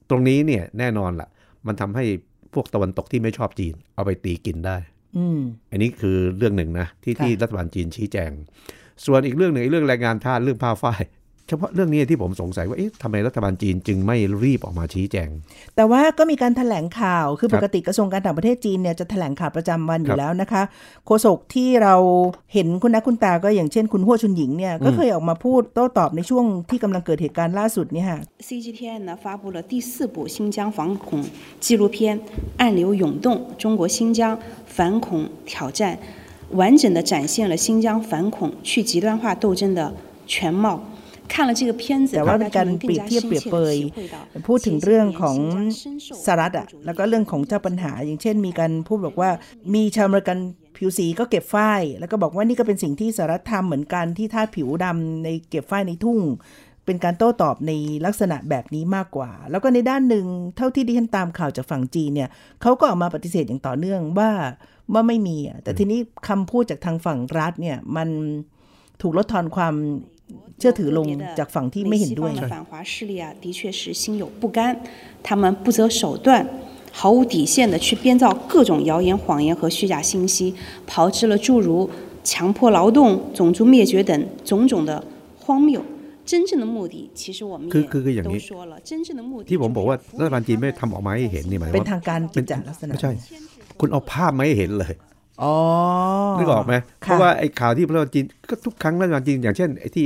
[0.10, 1.30] ตรงนี้เนี่ยแน่นอนละ่ะ
[1.68, 2.06] มันทำให้
[2.54, 4.78] พวกตะวันตกที่ไม่ชอบจีน เอาไปตีกินได้
[5.18, 5.40] อืม
[5.72, 8.32] อันนี้คือเรื่องหนึ่งนะที่ค่ะที่รัฐบาลจีนชี้แจง
[9.07, 11.03] ส่วนอีกเรื่องหนึ่งไอ้เรื่องแรงงานทาสเรื่องผ้าฝ้าย
[11.49, 15.29] เฉพาะเรื่องนี้ที่ผมสงสัยว่าเอ๊ะทำไมรัฐบาลจีนจึงไม่รีบออกมาชี้แจง
[15.77, 20.63] แต่ว่าก็มีการแถลงข่าว คือ ครั ป บ กติกระทรวงการต่างประเทศจีนเนี่ยจะแถลงข่าวประจำวันอ ครั ยู่ บ แล้วนะคะ
[21.07, 21.95] โฆษกที่เรา
[22.55, 28.19] เห็นคุณนักคุณตาก็อย่างเช่นคุณหัวชุนหญิงเนี่ย ก็เคยออกมาพูดโต้ตอบในช่วงที่กำลังเกิดเหตุการณ์ล่าสุดเนี่ยค่ะ
[28.49, 31.09] CGTN 呢发布了第四部新疆反恐
[31.65, 31.97] 纪录片《
[32.61, 33.27] 暗流涌动：
[33.63, 34.21] 中国新疆
[34.77, 35.07] 反恐
[35.51, 35.81] 挑战》，
[36.61, 39.93] 完整的展现了新疆反恐去极端化斗争的
[40.27, 40.81] 全貌。
[41.29, 43.57] 看了这个片子， แต่ว่า 大 เป็น 家 การ 就能 เปรี 更 ยบ 加 เทียบ 深 เปรียบ 切 เป
[43.57, 44.17] 地 ย 体会到
[44.47, 45.37] พูดถึงเรื่องของ
[45.81, 49.31] 新疆深受 สหรัฐอ่ะแล้วก็เรื่องของเจ้าปัญหา อย่างเช่น มีการพูดบอกว่า
[49.75, 50.39] มีชาวอเมริกัน
[50.77, 56.19] ผิวสีก็เก็บฝ้าย แล้วก็บอกว่านี่ก็เป็นสิ่งที่สหรัฐทำเหมือนกันที่ทาสผิวดำในเก็บฝ้ายในทุ่ง
[56.87, 57.73] เป็นการโต้ตอบใน
[58.07, 62.29] ลักษณะแบบนี้มากกว่า แล้วก็ในด้านหนึ่งเท่าที่ดิฉันตามข่าวจากฝั่งจีนเนี่ย
[62.63, 64.31] เขาก็ออกมาปฏิเสธอย่างต่อเนื่องว่า
[64.93, 68.09] ว่าไม่มีอะแต่ทีนี้คำพูดจากทางฝั่งรัฐเนี่ยมัน
[69.03, 69.75] ถูกลดทอนความ
[70.59, 71.07] เชื่อถือลง
[71.39, 74.59] จากฝั่งที่ไม่เห็นด้วย 美西方的反华势力啊，的确是心有不甘，
[75.27, 76.29] 他们不择手段。
[76.99, 80.55] 毫无底线的去编造各种谣言、谎言和虚假信息，
[80.87, 81.91] 炮制了诸如
[82.25, 85.05] 强迫劳动、种族灭绝等种种的
[85.39, 85.85] 荒谬。
[86.25, 91.91] 真正的目的，其实我们 คือคือคืออ 也 ย่าง 都 นี้ 说了，真正的目的 ที่ผม 就是 บอกว่า 要 รัฐบาลจีนไม่ 服务 ทำออกมาให้เห็นนี่หมาย เป็น ว่า
[91.93, 93.13] ทางการกิจจาลักษณะ ไม่ใช่
[93.82, 94.94] คุณเอาภาพมาให้เห็นเลย
[95.44, 95.54] อ๋อ
[96.38, 100.06] นึกออกไหมเพค่ะราะว่าไอ้ข่าวที่รัฐบาลจีนก็ทุกครั้งรัฐบาลจีนอย่างเช่นไอ้ที่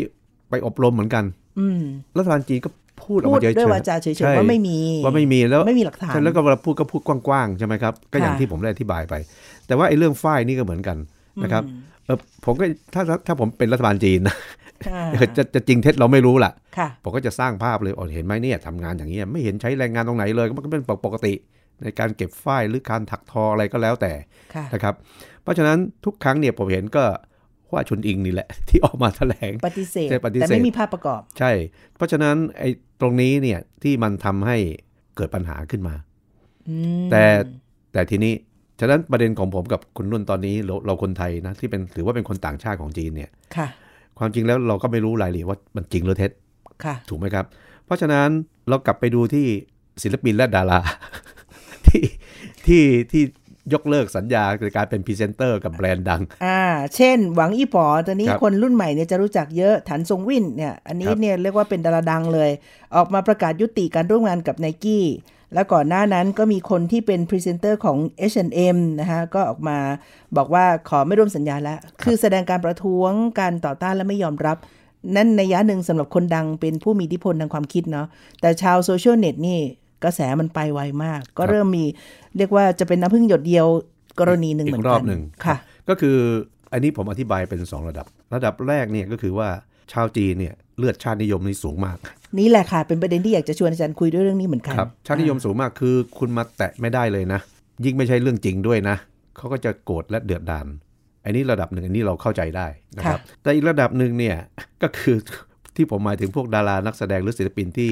[0.50, 1.24] ไปอบรมเหมือนกัน
[1.60, 1.82] อืม
[2.18, 2.70] รัฐบาลจีนก็
[3.04, 9.14] พูดออกพูดมาเฉยๆด้วยวาจาเฉยใช่ๆว่าไม่มีว่าไม่มีแล้วไม่มีหลักฐานใช่แล้วก็เวลาพูดก็พูดกว้างๆใช่ไหมครับก็อย่างค่ะที่ผมได้อธิบายไป
[9.68, 10.98] แต่ว่าไอ้เรื่องฝ้ายนี่ก็เหมือนกัน
[11.44, 11.64] นะครับ
[12.06, 14.36] เออผมก็ถ้าถ้าถ้าผมเป็นรัฐบาลจีนนะ
[14.90, 21.34] อ่าจะจะจริงเท็จเราไม่รู้ล่ะค่ะ ผมก็จะสร้างภาพเลยอ๋อเห็นไหมเนี่ยทำงานอย่างนี้ยไม่เห็นใช้แรงงานตรงไหนเลย มันก็เป็นปกติ
[21.84, 24.14] ในการเก็บฝ้ายหรือการถักทออะไรก็แล้วแต่
[24.56, 24.96] ค่ะนะครับ
[25.44, 27.04] เพราะฉะนั้นทุกครั้งเนี่ยผมเห็นก็
[27.72, 31.52] ว่าชุนอิงนี่แหละ ที่ออกมาแถลงปฏิเสธใช่ปฏิเสธแต่ไม่มีภาพประกอบ ใช่
[31.96, 32.70] เพราะฉะนั้นไอ้
[33.02, 34.58] ตรงนี้เนี่ยที่มันทำให้
[35.16, 35.96] เกิดปัญหาขึ้นมา
[36.70, 37.24] อืมแต่
[37.94, 38.34] แต่ทีนี้
[38.80, 43.68] ฉะนั้นประเด็นของผมกับคุณนุ่นตอนนี้เราเราคนไทยนะที่เป็นถือว่าเป็นคนต่างชาติของจีนเนี่ยค่ะ
[44.20, 46.32] ความจริงแล้วเราก็ไม่รู้รายละเอียดว่ามันจริงหรือเท็จ
[46.84, 47.46] ค่ะ ถูกไหมครับ
[47.86, 48.30] เพราะฉะนั้น
[48.70, 49.46] เรากลับไปดูที่
[50.04, 50.80] ศิลปินและดารา
[51.96, 52.04] ที่
[52.66, 53.24] ที่ที่
[53.74, 56.62] ยกเลิกสัญญาในการเป็นพรีเซนเตอร์กับแบรนด์ดัง อ่า
[56.96, 62.50] เช่น หวังอีป๋อตอนนี้ครับคนรุ่นใหม่เนี่ยจะรู้จักเยอะ ถันซงวินเนี่ย อันนี้ครับเนี่ยเรียกว่าเป็นดาราดังเลย
[62.96, 65.06] ออกมาประกาศยุติการร่วมงานกับไนกี้
[65.54, 67.98] แล้วก่อนหน้านั้นก็มีคนที่เป็นพรีเซนเตอร์ของ
[68.32, 69.78] H&M นะคะก็ออกมา
[70.38, 74.58] บอกว่าขอไม่ร่วมสัญญาแล้ว คือแสดงการประท้วงการต่อต้านและไม่ยอมรับ
[75.16, 78.08] นั่นในนัยยะหนึ่งสำหรับคนดังเป็นผู้มีอิทธิพลทางความคิดเนาะ
[78.42, 79.60] แต่ชาวโซเชียลเน็ตนี่
[80.04, 81.86] กระแสมันไปไวมาก ก็ครับเริ่มมี
[82.38, 83.68] เรียกว่าจะเป็นน้ำผึ้งหยดเดียว
[84.20, 85.56] กรณีหนึ่งอีกรอบหนึ่งเหมือนกันค่ะ
[85.90, 86.18] ก็คือ
[86.74, 89.50] อันนี้ผมอธิบายเป็น 2 ระดับ ระดับแรกเนี่ยก็คือว่า
[89.94, 91.98] ชาวจีนเนี่ยเลือดชาตินิยมนี่สูงมาก
[92.40, 97.40] นี่แหละค่ะ เป็นประเด็นที่อยากจะชวนอาจารย์คุยด้วยเรื่องนี้เหมือนกันครับชาตินิยมสูงมากคือคุณมาแตะไม่ได้เลยนะ
[97.86, 98.96] ยิ่งไม่ใช่เรื่องจริงด้วยนะ
[99.38, 100.68] เขาก็จะโกรธและเดือดดาน
[101.26, 104.38] อันนี้ระดับหนึ่งอันนี้เราเข้าใจได้นะครับแต่อีกระดับหนึ่งเนี่ย
[104.82, 105.18] ก็คือ
[105.76, 107.92] ที่ผมหมายถึงพวกดารานักแสดงหรือศิลปินที่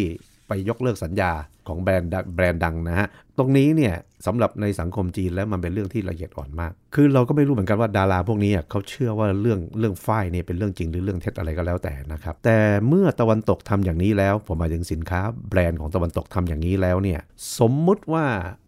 [0.53, 1.31] ไปยกเลิกสัญญา
[1.67, 3.07] ของแบรนด์ดังแบรนด์ดังนะฮะ
[3.37, 3.93] ตรงนี้เนี่ย
[4.25, 17.19] สำหรับในสังคมจีนแล้วมันเป็นเรื่องที่ละเอียดอ่อนมาก คือเราก็ไม่รู้เหมือนกันว่าดาราพวกนี้อะเขาเชื่อว่าเรื่องเรื่องฝ้ายเนี่ยเป็นเรื่องจริงหรือเรื่องเท็จอะไรก็แล้วแต่นะครับ แต่เมื่อตะวันตกทำอย่างนี้แล้ว ผมหมายถึงสินค้าแบรนด์ของตะวันตกทำอย่างนี้แล้วเนี่ย
[17.59, 18.25] สมมุติว่า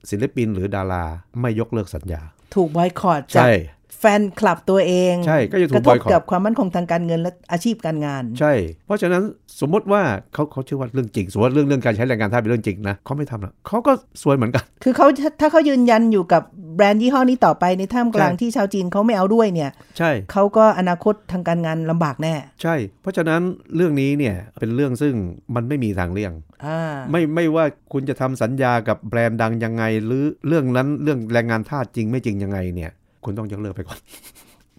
[0.09, 1.05] ศิลปินหรือดารา
[1.41, 2.21] ไม่ยกเลิกสัญญา
[2.55, 3.51] ถูกบอยคอรจากใช่
[3.99, 8.53] แฟนคลับตัวเองใช่ก็จะถูกกระทบ boycott กับความมั่นคงทางการเงินและอาชีพการงาน ใช่
[8.85, 9.23] เพราะฉะนั้น
[9.61, 10.01] สมมติว่า
[10.33, 15.07] เขาเขาเชื่อว่าเรื่องจริง สมมติว่าเรื่องเรื่องการใช้แรงงานทาสเป็นเรื่องจริงนะเขาไม่ทำหรอกเขาก็ซวยเหมือนกัน คือเขา
[15.39, 16.43] ถ้าเขายืนยันอยู่กับ
[16.75, 23.41] แบรนด์ยี่ห้อนี้ต่อไปในท่ามกลางใช่ที่ชาวจีนเขาไม่เอาด้วยเนี่ย ใช่เขาก็อนาคตทางการงานลำบากแน่ ใช่ เพราะฉะนั้น
[23.75, 25.13] เรื่องนี้เนี่ยเป็นเรื่องซึ่ง
[25.55, 26.33] มันไม่มีทางเลี่ยง
[26.65, 26.79] อ่า
[27.11, 32.91] ไม่ไม่ว่าคุณจะทำสัญญากับแบรนด์ดังยังไง หรือเรื่องนั้นเรื่องแรงงานทาสจริงไม่จริงยังไงเนี่ย
[33.25, 33.99] คุณต้องยกเลิกไปก่อน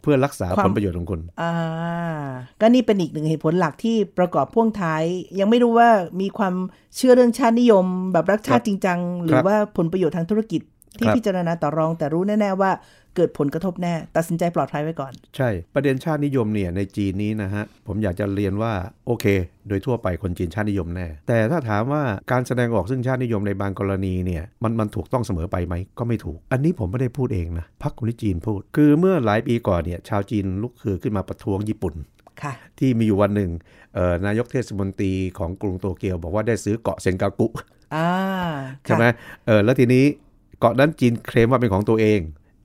[0.03, 1.53] เพื่อรักษาความผลประโยชน์ของคุณ อ่า
[2.61, 5.03] ก็นี่เป็นอีกหนึ่งเหตุผลหลักที่ประกอบพ่วงท้าย
[5.39, 6.55] ยังไม่รู้ว่ามีความ
[6.97, 10.61] เชื่อเรื่องชาตินิยม แบบรักชาติจริงจัง หรือว่าผลประโยชน์ทางธุรกิจ
[10.99, 12.71] ที่ครับพิจารณาต่อรองแต่รู้แน่ ๆ ว่า
[13.17, 18.73] เกิดผลกระทบแน่ ตัดสินใจปลอดภัยไว้ก่อน ใช่ ประเด็นชาตินิยมเนี่ยในจีนนี้นะฮะ ผมอยากจะเรียนว่า
[19.07, 19.27] โอเค
[19.69, 31.95] โดยทั่วไปคนจีนชาตินิยมแน่ แต่ถ้าถามว่าการแสดงออกซึ่งชาตินิยมในบางกรณีเนี่ยมันมันถูกต้องเสมอไปไหมก็ไม่ถูก อันนี้ผมไม่ได้พูดเองนะพรรคคอมมิวนิสต์จีนพูด คือเมื่อหลายปีก่อนเนี่ยชาวจีนลุกคือขึ้นมาประท้วงญี่ปุ่น
[32.43, 33.51] ค่ะที่มีอยู่วันหนึ่ง
[33.95, 37.47] เอ่อนายกเทศมนตรีของกรุงโตเกียว บอกว่าได้ซื้อเกาะเซนกากุ
[37.95, 38.09] อ่า
[38.85, 39.05] ใช่ไหม
[39.47, 40.05] เออแล้วทีนี้
[40.59, 42.21] เกาะนั้นจีนเคลมว่าเป็นของตัวเอง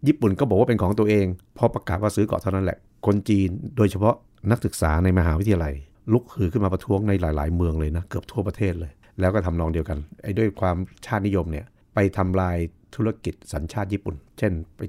[0.07, 1.25] ญี่ปุ่นก็บอกว่าเป็นของตัวเอง
[1.57, 4.15] พอประกาศว่าซื้อเกาะเท่านั้นแหละ คนจีนโดยเฉพาะ
[4.51, 5.73] นักศึกษาในมหาวิทยาลัย
[6.13, 12.57] ลุกฮือขึ้นมาประท้วงในหลาย ๆ เมืองเลยนะเกือบทั่วประเทศเลย แล้วก็ทำนองเดียวกันไอ้ด้วยความชาตินิยมเนี่ยไปทำลาย
[12.95, 14.81] ธุรกิจสัญชาติญี่ปุ่น เช่น ไป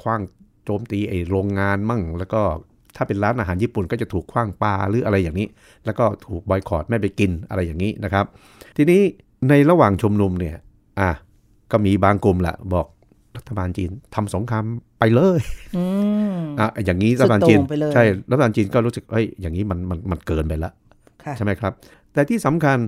[0.00, 0.20] คว้าง
[0.64, 2.42] โจมตีไอ้โรงงานมั่ง แล้วก็
[2.96, 5.48] ถ้าเป็นร้านอาหารญี่ปุ่นก็จะถูกคว้างปลาหรืออะไรอย่างนี้
[5.84, 8.24] แล้วก็ถูกบอยคอรตไม่ไปกินอะไรอย่างนี้นะครับ
[8.76, 9.02] ทีนี้
[9.48, 10.56] ในระหว่างชุมนุมเนี่ย
[11.00, 11.10] อะ
[11.72, 12.86] ก็มีบางกลุ่มแหละบอก
[13.36, 14.64] รัฐบาลจีนทำสงคราม
[14.98, 15.40] ไปเลย
[15.76, 15.84] อื
[16.34, 20.72] มอะอย่างนี้รัฐบาลจีนสุดโต่งไปเลยใช่รัฐบาลจีนก็รู้สึกเอ้ยอย่างนี้มันมันมันเกินไปละ
[21.24, 21.72] ค่ะใช่ไหมครับ
[22.12, 22.78] แต่ที่สำคัญ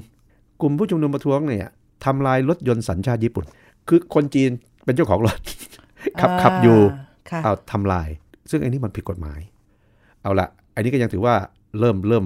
[0.62, 1.70] กลุ่มผู้ชุมนุมประท้วงเนี่ย
[2.04, 3.44] ทำลายรถยนต์สัญชาติญี่ปุ่น
[3.88, 4.50] คือคนจีน
[4.84, 5.36] เป็นเจ้าของรถ
[6.20, 6.78] ขับขับอยู่
[7.30, 8.08] ค่ะเอาทำลาย
[8.50, 9.40] ซึ่งไอ้นี่มันผิดกฎหมาย
[10.22, 11.34] เอาละอันนี้ก็ยังถือว่า
[11.80, 12.24] เริ่มเริ่ม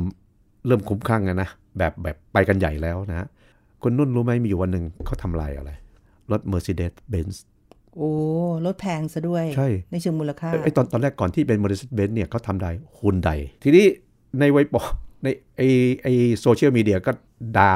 [0.66, 3.27] เริ่มคุ้มคลั่งอะนะแบบแบบไปกันใหญ่แล้วนะ
[3.83, 5.71] คุณนุ่นรู้ไหมมีอยู่วันหนึ่งเขาทำลายอะไร
[6.33, 7.37] รถ Mercedes-Benz
[7.97, 8.11] โอ้
[8.67, 13.31] รถแพงซะด้วย ใช่ ในเชิงมูลค่า ไอ้ตอนตอนแรกก่อนที่เป็น Mercedes-Benz เนี่ยเขาทำได้ฮุนได
[13.62, 13.87] ทีนี้
[14.41, 14.83] ในไวปอ
[15.23, 15.61] ในไอ
[16.03, 16.09] ไอ
[16.41, 17.11] โซเชียลมีเดียก็
[17.59, 17.73] ด่า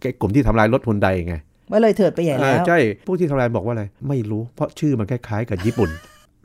[0.00, 1.36] ไอ้กลุ่มที่ทำลายรถฮุนไดไง
[1.70, 5.90] ว่าเลยเถิดไปใหญ่แล้วอ่าใช่ ผู้ที่ทำลายบอกว่าอะไร ไม่รู้เพราะชื่อมันคล้ายๆกับญี่ปุ่น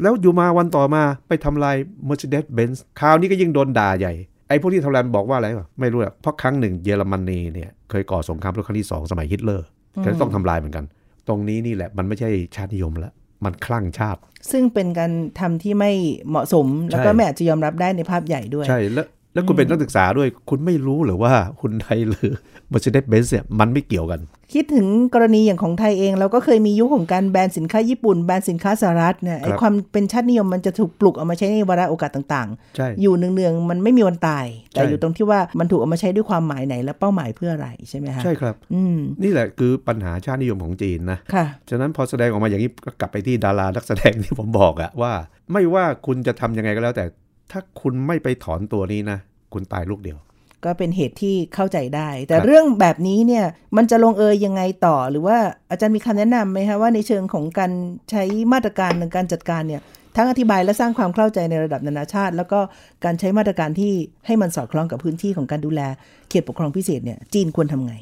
[0.01, 1.75] แล้วอยู่มาวันต่อมาไปทำลาย
[2.09, 4.13] Mercedes-Benz คราวนี้ก็ยิ่งโดนด่าใหญ่
[4.49, 9.67] ไอ้พวกที่ทำลายบอกว่าอะไรวะไม่รู้อะเพราะครั้งหนึ่งเยอรมนีเนี่ยเคยก่อสงครามโลกครั้งที่สองสมัยฮิตเลอร์
[10.03, 10.85] ก็ต้องทำลายเหมือนกัน
[11.27, 13.13] ตรงนี้นี่แหละมันไม่ใช่ชาตินิยมแล้ว
[13.45, 14.19] มันคลั่งชาติ
[14.51, 15.91] ซึ่งเป็นการทำที่ไม่
[16.29, 22.31] เหมาะสม แล้วก็ใช่ไม่อาจจะยอมรับได้ในภาพใหญ่ด้วย ใช่แล้ว แล้วคุณเป็นนักศึกษาด้วย คุณไม่รู้หรือว่าคุณไทยหรือ
[22.71, 24.19] Mercedes-Benz เนี่ยมันไม่เกี่ยวกัน
[24.53, 32.47] คิดถึงกรณีอย่างของไทยเองเราก็เคยมียุคของการแบนสินค้าญี่ปุ่น แบนสินค้าสหรัฐเนี่ยไอ้ครับความเป็นชาตินิยมมันจะถูกปลุกเอามาใช้ในวาระโอกาสต่าง
[32.77, 45.13] ใช่ๆอยู่เนืองๆมันไม่มีวันตาย แต่ใช่อยู่ตรงที่ว่ามันถูกเอามาใช้ด้วยความหมายไหน และเป้าหมายเพื่ออะไรใช่ไหมคะใช่ครับอืมนี่แหละคือปัญหาชาตินิยมของจีนนะค่ะฉะนั้นพอแสดงออกมาอย่างนี้ก็กลับไปที่ดารานักแสดงที่ผมบอกอะว่า
[45.51, 47.05] ไม่ว่าคุณจะทำยังไงก็แล้วแต่
[47.51, 49.19] ถ้าคุณไม่ไปถอนตัวนี้นะ
[49.53, 50.17] คุณตายลูกเดียว
[50.65, 53.45] ก็เป็นเหตุที่เข้าใจได้ แต่ครับเรื่องแบบนี้เนี่ย
[53.77, 55.37] มันจะลงเอยยังไงต่อ หรือว่า
[55.69, 57.71] อาจารย์มีคำแนะนำไหมคะว่าในเชิงของการ
[58.09, 59.81] ใช้มาตรการในการจัดการเนี่ย
[60.15, 62.59] ทั้งอธิบายและสร้างความเข้าใจในระดับนานาชาติ แล้วก็
[63.05, 63.93] การใช้มาตรการที่
[64.25, 65.81] ให้มันสอดคล้องกับพื้นที่ของการดูแล
[66.29, 67.93] เขตปกครองพิเศษเนี่ยจีนควรทำไง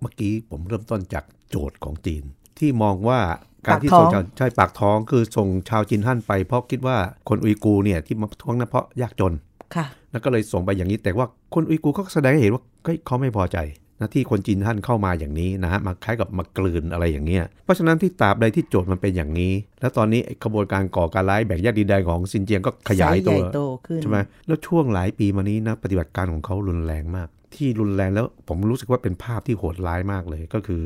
[0.00, 2.22] เมื่อกี้ผมเริ่มต้นจากโจทย์ของจีน
[2.60, 3.20] ที่มองว่า
[3.66, 6.96] การที่ปากท้ส่องงชาวใช่ปากท้องคือส่งชาวจีนฮั่นไป เพราะคิดว่า
[7.28, 9.32] คนอุยกูร์เนี่ยที่มาประท้วงนั้นเพราะยากจน
[9.74, 13.58] ค่ะแล้วก็เลยส่งไปอย่างนี้แต่ว่าคนอุยกูร์เขาก็แสดงให้เห็นว่าเฮ้ยเขาไม่พอใจ
[14.00, 30.84] นะที่คนจีนฮั่นเข้ามาอย่างนี้นะฮะมาคล้ายกับมากลืนอะไรอย่างเงี้ยเพราะฉะนั้นที่ตราบใดที่โจทย์มันเป็นอย่างนี้ แล้วตอนนี้ไอ้ขบวนการก่อการร้ายแบ่งแยกดินแดนของซินเจียงก็ขยายไซส์ตัวใหญ่โตขึ้นใช่ไหมแล้วช่วงหลายปีมานี้นะปฏิบัติการของเขารุนแรงมาก ที่รุนแรงแล้วผมรู้สึกว่าเป็นภาพที่โหดร้ายมากเลย ก็คือ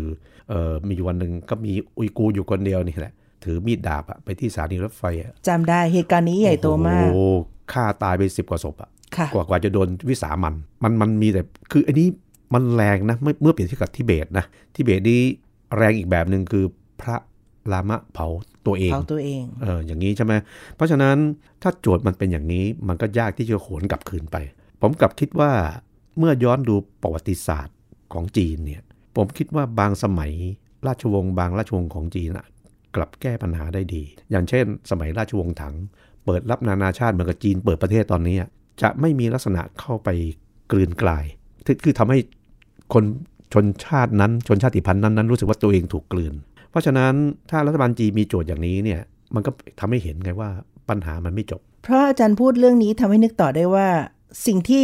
[0.51, 3.13] เออมีอยู่วันหนึ่งก็มีอุยกูร์อยู่คนเดียวนี่แหละ
[3.45, 7.21] ถือมีดดาบอะไปที่สถานีรถไฟอะจำได้เหตุการณ์นี้ใหญ่โตมากโอ้โห
[7.73, 12.09] ฆ่าตายไปสิบกว่าศพอะค่ะกว่ากว่าจะโดนวิสามันมันมันมีแต่คืออันนี้
[12.55, 14.45] มันแรงนะเมื่อเมื่อเปรียบเทียบกับทิเบตนะ
[14.75, 15.21] ทิเบตนี้
[15.77, 16.65] แรงอีกแบบหนึ่งคือ
[17.01, 17.17] พระ
[17.73, 18.27] ลามะเผา
[18.67, 20.33] ตัวเองเผาตัวเองเอออย่างนี้ใช่ไหม
[20.77, 21.17] เพราะฉะนั้น
[21.63, 24.37] ถ้าโจทย์มันเป็นอย่างนี้มันก็ยากที่จะโหนกลับคืนไป
[24.81, 25.51] ผมกลับคิดว่า
[26.19, 27.77] เมื่อย้อนดูประวัติศาสตร์
[28.13, 28.83] ของจีนเนี่ย
[29.17, 30.33] ผมคิดว่าบางสมัย
[30.87, 32.47] ราชวงศ์บางราชวงศ์ของจีนอะ
[32.97, 35.75] กลับแก้ปัญหาได้ดี อย่างเช่น สมัยราชวงศ์ถัง
[36.25, 38.37] เปิดรับนานาชาติเหมือนกับจีนเปิดประเทศตอนนี้
[38.83, 40.09] จะไม่มีลักษณะเข้าไป
[40.73, 41.25] กลืนกลาย
[41.67, 42.19] คือคือทำให้
[42.95, 43.05] คน
[43.53, 46.35] ชนชาตินั้นชนชาติพันธุ์นั้นนั้นรู้สึกว่าตัวเองถูกกลืน
[46.71, 47.13] เพราะฉะนั้น
[47.51, 49.01] ถ้ารัฐบาลจีนมีโจทย์อย่างนี้เนี่ย
[49.35, 50.51] มันก็ทำให้เห็นไงว่า
[50.89, 53.89] ปัญหามันไม่จบ เพราะอาจารย์พูดเรื่องนี้ทำให้นึกต่อได้ว่า
[54.47, 54.83] สิ่งที่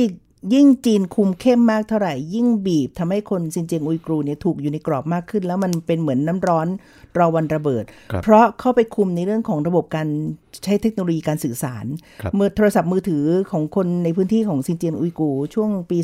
[0.55, 6.67] ยิ่งจีนคุมเข้มมากเท่าไหร่ ยิ่งบีบทำให้คนซินเจียงอุยกรูเนี่ยถูกอยู่ในกรอบมากขึ้น แล้วมันเป็นเหมือนน้ำร้อน
[7.19, 10.09] รอวันระเบิดครับเพราะเข้าไปคุมในเรื่องของระบบการ
[10.65, 11.87] ใช้เทคโนโลยีการสื่อสาร
[12.23, 15.99] ครับมือโทรศัพท์มือถือของคนในพื้นที่ของซินเจียงอุยกูร์ช่วงปี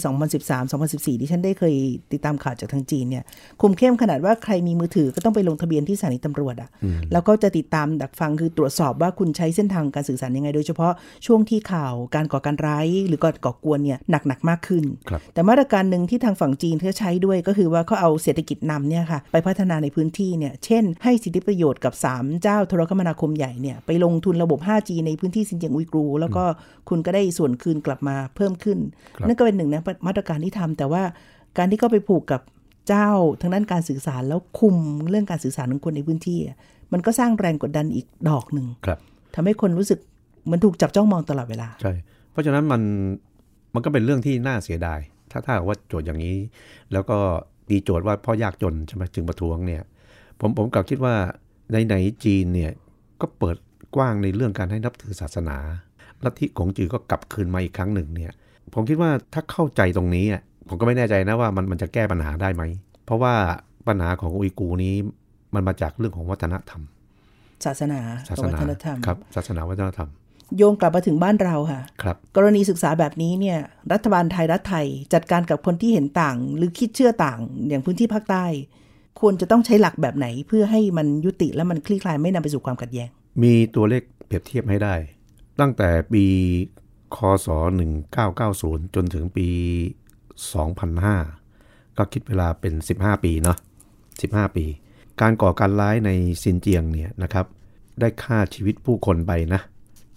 [0.59, 1.75] 2013-2014 ที่ฉันได้เคย
[2.13, 3.25] ติดตามข่าวจากทางจีนเนี่ย
[3.61, 6.69] คุมเข้มขนาดว่าใครมีมือถือก็ต้องไปลงทะเบียนที่สถานีตำรวจอะ
[7.13, 10.93] แล้วก็จะติดตามดักฟังคือตรวจสอบว่าคุณใช้เส้นทางการสื่อสารยังไง โดยเฉพาะ
[11.27, 26.45] ช่วงที่ข่าวการก่อการร้ายหรือก่อก่อกวนเนี่ยหนักๆมากขึ้นครับแต่มาตรการหนึ่งที่ทางฝั่งจีนเขาใช้ด้วยก็คือว่าเขาเอาเศรษฐกิจนำเนี่ยค่ะไปพัฒนาในพื้นที่เนี่ยเช่น ให้สิทธิประโยชน์กับ 3 เจ้าโทรคมนาคมใหญ่เนี่ยไปลงทุนระบบ 5G ในพื้นที่ซินเจียงอุยกรู แล้วก็
[26.89, 28.79] คุณก็ได้ส่วนคืนกลับมาเพิ่มขึ้น
[29.17, 31.03] ครับนั่นก็เป็นหนึ่งนะมาตรการที่ทำแต่ว่า
[31.59, 32.41] การที่เขาไปผูกกับ
[32.89, 33.11] เจ้า
[33.41, 34.77] ทางด้านการสื่อสารแล้วคุม
[35.11, 36.57] เรื่องการสื่อสารของคนในพื้นที่อะ
[36.93, 38.99] มันก็สร้างแรงกดดันอีกดอกหนึ่งครับ
[39.35, 39.99] ทำให้คนรู้สึก
[40.45, 41.93] เหมือนถูกจับจ้องมองตลอดเวลาใช่
[42.33, 42.83] เพราะฉะนั้นมัน
[43.75, 46.37] มันก็เป็นเรื่องที่น่าเสียดาย ถ้าถ้าหากว่าโจทย์อย่างนี้
[46.93, 47.19] แล้วก็
[47.69, 49.83] ตีโจทย์ว่าเพ่อยากจนใช่ไหมจึงประท้วงเนี่ย
[50.41, 51.15] ผมผมกลับคิดว่า
[51.73, 52.73] ในไหนๆจีนเนี่ย
[53.21, 53.57] ก็เปิด
[53.97, 55.57] กว้างในเรื่องการให้นับถือศาสนา
[56.25, 58.33] ลัทธิของจีนก็กลับคืนมาอีกครั้งหนึ่งเนี่ย
[58.75, 62.63] ผมคิดว่าถ้าเข้าใจตรงนี้อะผมก็ไม่แน่ใจนะว่ามันมันจะแก้ปัญหาได้ไหม
[63.05, 63.35] เพราะว่า
[63.89, 64.95] ปัญหาของอุยกูร์นี้
[65.55, 66.83] มันมาจากเรื่องของวัฒนธรรม
[67.65, 70.11] ศาสนาศากับสวันาฒนธรรมครับศาสนาวัฒนธรรม
[70.57, 73.59] โยงกลับมาถึงบ้านเราค่ะครับกรณีศึกษาแบบนี้เนี่ย
[73.93, 78.45] รัฐบาลไทยรัฐไทย จัดการกับคนที่เห็นต่าง หรือคิดเชื่อต่าง อย่างพื้นที่ภาคใต้
[79.21, 83.09] ควรจะต้องใช้หลักแบบไหน เพื่อให้มันยุติและมันคลี่คลายไม่นำไปสู่ความขัดแย้ง
[83.43, 84.95] มีตัวเลขเปรียบเทียบให้ได้
[85.61, 86.25] ตั้งแต่ปี
[87.17, 87.49] คศ
[88.21, 89.49] 1990 จนถึงปี
[91.13, 93.57] 2005 ก็คิดเวลาเป็น 15 ปีเนาะ
[94.07, 94.65] 15 ปี
[95.21, 96.11] การก่อการร้ายใน
[96.43, 97.47] ซินเจียงเนี่ยนะครับ
[98.01, 99.61] ได้ฆ่าชีวิตผู้คนไปนะ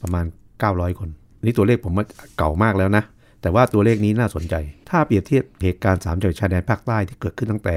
[0.02, 0.26] ประมาณ
[0.62, 1.10] 900 คน
[1.44, 2.06] นี่ตัวเลขผมว่า
[2.38, 3.04] เก่ามากแล้วนะ
[3.42, 4.56] แต่ว่าตัวเลขนี้น่าสนใจ
[4.90, 7.76] ถ้าเปรียบเทียบเหตุการณ์สามจังหวัดชายแดนภาคใต้ที่เกิดขึ้นตั้งแต่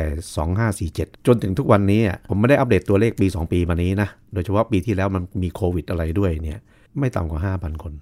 [0.89, 6.59] 2547 จนถึงทุกวันนี้อะผมไม่ได้อัปเดตตัวเลขปี 2 ปีมานี้นะ โดยเฉพาะปีที่แล้วมันมีโควิดอะไรด้วยเนี่ย
[6.99, 7.93] ไม่ต่ำกว่า 5,000 คน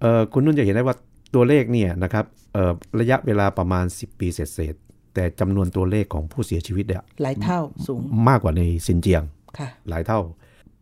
[0.00, 0.96] เออคุณนุ่นจะเห็นได้ว่า
[1.34, 9.22] ตัวเลขเนี่ยนะครับเออระยะเวลาประมาณ 10 ปีเศษๆแต่จำนวนตัวเลขของผู้เสียชีวิตเนี่ยหลายเท่าสูงมากกว่าในซินเจียง
[9.58, 10.20] ค่ะหลายเท่า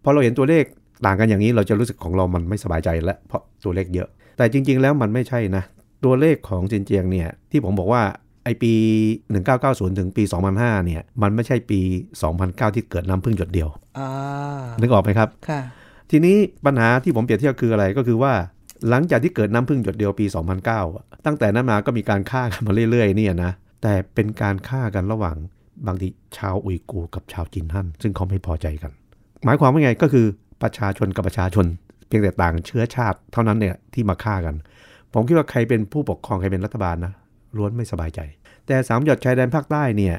[0.03, 0.65] พอเราเห็นตัวเลข
[1.07, 5.63] ต่างกันอย่างนี้เราจะรู้สึกของเรามันไม่สบายใจแล้วเพราะตัวเลขเยอะ แต่จริง ๆ แล้วมันไม่ใช่นะ
[6.05, 8.03] ตัวเลขของซินเจียงเนี่ยที่ผมบอกว่า
[8.45, 8.73] ไอปี
[9.35, 10.23] 1990 ถึงปี
[10.55, 11.81] 2005 เนี่ย มันไม่ใช่ปี
[12.29, 14.11] 2009 ที่เกิดน้ำพึ่งหยดเดียวอ่า
[14.81, 15.61] นึกออกไหมครับ ค่ะ
[16.11, 18.33] ทีนี้ปัญหาที่ผมเปรียบเทียบคืออะไรก็คือว่า
[18.89, 20.27] หลังจากที่เกิดน้ำพึ่งหยดเดียวปี
[20.77, 23.53] 2009 ตั้งแต่นั้นมาก็มีการฆ่ากันมาเรื่อยๆเนี่ยนะ
[23.83, 25.37] แต่เป็นการฆ่ากันระหว่าง
[25.87, 28.93] บางทีชาวอุยกูร์กับชาวจีนฮั่นซึ่งเขาไม่พอใจกัน
[29.45, 30.27] หมายความว่าไงก็คือ
[30.65, 31.67] ประชาชนกับประชาชน
[32.07, 34.55] เพียงแต่ต่างเชื้อชาติเท่านั้นเนี่ยที่มาฆ่ากัน
[35.13, 37.13] ผมคิดว่าใครเป็นผู้ปกครองใครเป็นรัฐบาลนะ
[37.57, 38.21] ล้วนไม่สบายใจ
[38.67, 40.17] แต่สามหยดชายแดนภาคใต้เนี่ย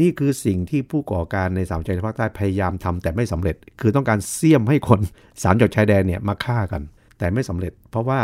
[0.00, 5.00] นี่คือสิ่งที่ผู้ก่อการในสามจังหวัดภาคใต้พยายามทำแต่ไม่สำเร็จ คือต้องการเสี่ยมให้คน
[5.42, 6.82] สามจังหวัดชายแดนเนี่ยมาฆ่ากัน
[7.18, 8.20] แต่ไม่สำเร็จ เพราะว่า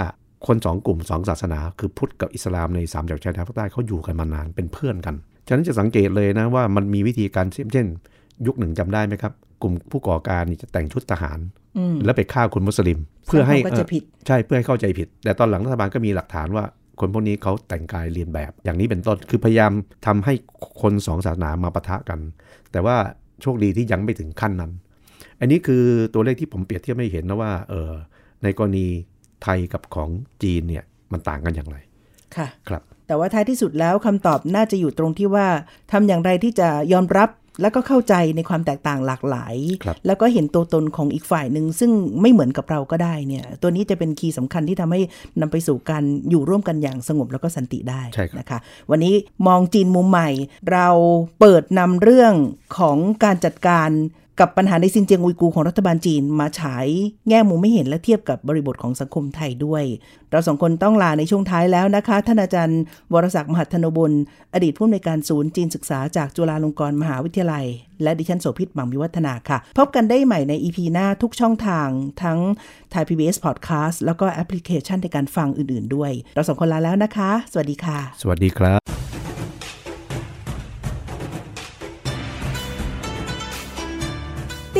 [0.46, 5.14] คนสองกลุ่มสองศาสนา คือพุทธกับอิสลามในสามจังหวัดชายแดนภาคใต้เขาอยู่กันมานานเป็นเพื่อนกัน
[5.46, 7.86] ฉะนั้นจะสังเกตเลยนะว่ามันมีวิธีการเสี่ยมเช่น
[8.46, 11.38] ยุคหนึ่งจำได้ไหมครับ กลุ่มผู้ก่อการนี่จะแต่งชุดทหาร
[11.78, 16.64] อืมแล้วไปฆ่าคนมุสลิม เพื่อให้ก็จะผิดใช่เพื่อให้เข้าใจผิด แต่ตอนหลังรัฐบาลก็มีหลักฐานว่า
[17.00, 19.72] คนพวกนี้เขาแต่งกายเรียนแบบอย่างนี้เป็นต้นคือพยายาม
[20.06, 20.34] ทำให้
[20.82, 22.20] คนสองศาสนามาปะทะกัน
[22.72, 22.96] แต่ว่า
[23.42, 24.72] โชคดีที่ยังไม่ถึงขั้นนั้น
[25.40, 25.82] อันนี้คือ
[26.14, 27.92] ตัวเลขที่ผมเปรียบเทียบไม่เห็นนะว่าเออ
[28.42, 28.86] ในกรณี
[29.42, 30.10] ไทยกับของ
[30.42, 31.76] จีนเนี่ยมันต่างกันอย่างไร
[32.36, 35.46] ค่ะครับ แต่ว่าท้ายที่สุดแล้วคำตอบน่าจะอยู่ตรงที่ว่า
[35.92, 37.28] ทำอย่างไรที่จะยอมรับ
[37.60, 45.00] และก็เข้าใจในความแตกต่างหลากหลายครับแล้วก็เห็นตัวตนของอีกฝ่ายหนึ่งซึ่งไม่เหมือนกับเราก็ได้เนี่ย ตัวนี้จะเป็นคีย์สำคัญที่ทำให้
[45.40, 48.58] นำไปสู่การอยู่ร่วมกันอย่างสงบแล้วก็สันติได้ใช่ครับนะคะ
[48.90, 49.14] วันนี้
[49.46, 50.30] มองจีนมุมใหม่
[50.72, 50.88] เรา
[51.40, 52.34] เปิดนำเรื่อง
[52.78, 53.88] ของการจัดการ
[54.40, 56.86] กับปัญหาในซินเจียงอุยกูของรัฐบาลจีนมาฉาย
[57.28, 59.84] แง่มุมไม่เห็นและเทียบกับบริบทของสังคมไทยด้วย
[60.30, 62.80] เราสองคนต้องลาในช่วงท้ายแล้วนะคะ ท่านอาจารย์
[63.12, 64.12] วรศักดิ์มหัทธนบุญ
[64.54, 67.66] อดีตผู้อำนวยการศูนย์จีนศึกษาจากจุฬาลงกรณ์มหาวิทยาลัย
[68.02, 71.88] และดิฉันโสภิต หวังวิวัฒนาค่ะ พบกันได้ใหม่ใน EP หน้าทุกช่องทาง
[72.22, 72.38] ทั้ง
[72.92, 79.01] Thai PBS Podcast แล้วก็แอปพลิเคชันในการฟังอื่น ๆ ด้วย เราสองคนลาแล้วนะคะ สวัสดีค่ะ สวัสดีครับ